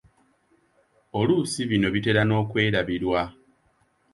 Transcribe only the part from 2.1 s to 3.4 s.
n’okwerabirwa.